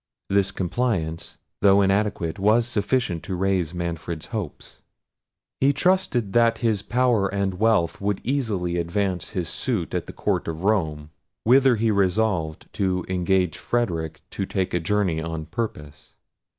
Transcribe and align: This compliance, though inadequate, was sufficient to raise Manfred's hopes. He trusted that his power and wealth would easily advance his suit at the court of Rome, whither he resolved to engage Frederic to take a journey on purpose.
This 0.31 0.49
compliance, 0.49 1.37
though 1.61 1.79
inadequate, 1.83 2.39
was 2.39 2.65
sufficient 2.65 3.21
to 3.25 3.35
raise 3.35 3.71
Manfred's 3.71 4.25
hopes. 4.33 4.81
He 5.59 5.73
trusted 5.73 6.33
that 6.33 6.57
his 6.65 6.81
power 6.81 7.31
and 7.31 7.59
wealth 7.59 8.01
would 8.01 8.19
easily 8.23 8.77
advance 8.77 9.29
his 9.29 9.47
suit 9.47 9.93
at 9.93 10.07
the 10.07 10.11
court 10.13 10.47
of 10.47 10.63
Rome, 10.63 11.11
whither 11.43 11.75
he 11.75 11.91
resolved 11.91 12.67
to 12.73 13.05
engage 13.09 13.59
Frederic 13.59 14.21
to 14.31 14.47
take 14.47 14.73
a 14.73 14.79
journey 14.79 15.21
on 15.21 15.45
purpose. 15.45 16.15